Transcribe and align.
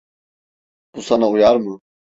Bu 0.95 1.01
sana 1.01 1.29
uyar 1.29 1.55
mı? 1.55 1.79